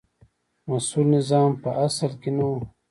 مسوول 0.67 1.07
نظام 1.15 1.51
په 1.61 1.69
اصل 1.85 2.11
کې 2.21 2.31
نه 2.37 2.43
و. 2.49 2.53